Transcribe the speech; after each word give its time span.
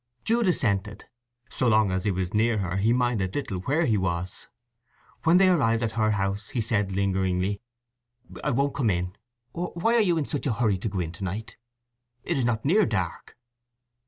Jude 0.23 0.47
assented. 0.47 1.05
So 1.47 1.67
long 1.67 1.91
as 1.91 2.05
he 2.05 2.09
was 2.11 2.33
near 2.33 2.57
her 2.57 2.77
he 2.77 2.91
minded 2.91 3.35
little 3.35 3.59
where 3.59 3.85
he 3.85 3.97
was. 3.99 4.47
When 5.25 5.37
they 5.37 5.47
arrived 5.47 5.83
at 5.83 5.91
her 5.91 6.09
house 6.09 6.49
he 6.49 6.59
said 6.59 6.95
lingeringly: 6.95 7.61
"I 8.43 8.49
won't 8.49 8.73
come 8.73 8.89
in. 8.89 9.15
Why 9.51 9.93
are 9.93 10.01
you 10.01 10.17
in 10.17 10.25
such 10.25 10.47
a 10.47 10.53
hurry 10.53 10.79
to 10.79 10.89
go 10.89 11.01
in 11.01 11.11
to 11.11 11.23
night? 11.23 11.55
It 12.23 12.35
is 12.35 12.45
not 12.45 12.65
near 12.65 12.87
dark." 12.87 13.37